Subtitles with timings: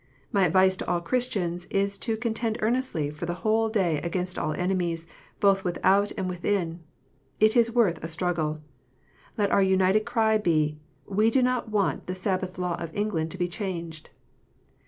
[0.31, 4.53] My advice to all Christians is to contend earnestly for the whole day against all
[4.53, 5.05] enemies,
[5.39, 6.79] both without and within.
[7.39, 8.61] It is worth a struggle.
[9.37, 13.37] Let our united cry be," We do not want the Sabbath law of England to
[13.37, 14.09] be changed."